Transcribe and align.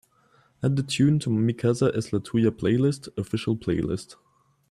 Add 0.63 0.77
the 0.77 0.81
tune 0.81 1.19
to 1.19 1.29
my 1.29 1.39
Mi 1.41 1.53
Casa 1.53 1.91
Es 1.95 2.11
La 2.11 2.17
Tuya 2.17 2.49
Playlist 2.49 3.09
Oficial 3.19 3.55
playlist. 3.55 4.15